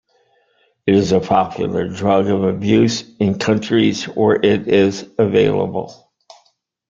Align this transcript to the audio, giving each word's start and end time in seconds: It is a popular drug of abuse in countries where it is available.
It 0.87 0.95
is 0.95 1.11
a 1.11 1.19
popular 1.19 1.87
drug 1.87 2.25
of 2.27 2.43
abuse 2.43 3.03
in 3.19 3.37
countries 3.37 4.05
where 4.05 4.33
it 4.35 4.67
is 4.67 5.07
available. 5.19 6.11